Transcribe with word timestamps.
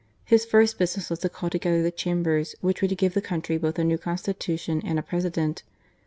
His 0.25 0.45
first 0.47 0.79
business 0.79 1.11
was 1.11 1.19
to 1.19 1.29
call 1.29 1.51
together 1.51 1.83
the 1.83 1.91
Chambers 1.91 2.55
which 2.59 2.81
were 2.81 2.87
to 2.87 2.95
give 2.95 3.13
the 3.13 3.21
country 3.21 3.59
both 3.59 3.77
a 3.77 3.83
new 3.83 3.99
Constitution 3.99 4.81
and 4.83 4.97
a 4.97 5.03
President. 5.03 5.61